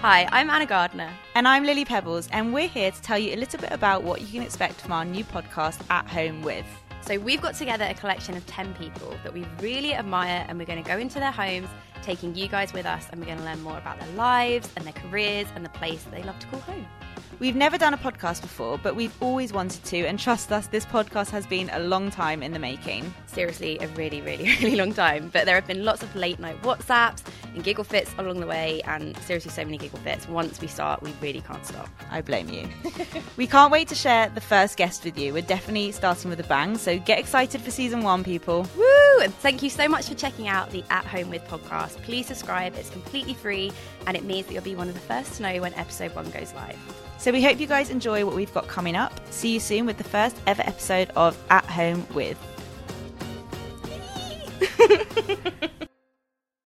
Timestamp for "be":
44.62-44.76